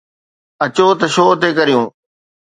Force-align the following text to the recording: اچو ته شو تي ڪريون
اچو 0.63 0.85
ته 0.99 1.07
شو 1.13 1.25
تي 1.41 1.49
ڪريون 1.57 1.85